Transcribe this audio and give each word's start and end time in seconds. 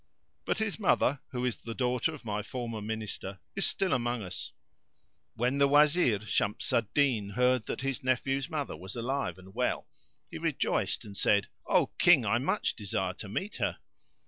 But 0.45 0.57
his 0.57 0.79
mother, 0.79 1.19
who 1.29 1.45
is 1.45 1.57
the 1.57 1.75
daughter 1.75 2.11
of 2.11 2.25
my 2.25 2.41
former 2.41 2.81
Minister, 2.81 3.39
is 3.55 3.67
still 3.67 3.93
among 3.93 4.23
us." 4.23 4.51
When 5.35 5.59
the 5.59 5.67
Wazir 5.67 6.25
Shams 6.25 6.73
al 6.73 6.87
Din 6.95 7.29
heard 7.29 7.67
that 7.67 7.81
his 7.81 8.03
nephew's 8.03 8.49
mother 8.49 8.75
was 8.75 8.95
alive 8.95 9.37
and 9.37 9.53
well, 9.53 9.87
he 10.31 10.39
rejoiced 10.39 11.05
and 11.05 11.15
said, 11.15 11.49
"O 11.67 11.85
King 11.99 12.25
I 12.25 12.39
much 12.39 12.75
desire 12.75 13.13
to 13.13 13.29
meet 13.29 13.57
her." 13.57 13.77